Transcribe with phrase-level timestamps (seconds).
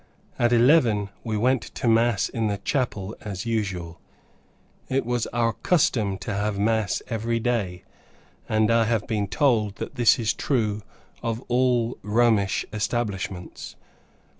[0.39, 3.99] At eleven, we went to mass in the chapel as usual.
[4.89, 7.83] It was our custom to have mass every day,
[8.49, 10.81] and I have been told that this is true
[11.21, 13.75] of all Romish establishments.